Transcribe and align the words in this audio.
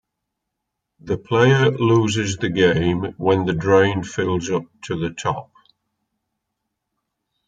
The 1.01 1.19
player 1.19 1.69
loses 1.69 2.37
the 2.37 2.49
game 2.49 3.13
when 3.17 3.45
the 3.45 3.53
Drain 3.53 4.03
fills 4.03 4.49
up 4.49 4.63
to 4.85 4.97
the 4.99 5.11
top. 5.11 5.51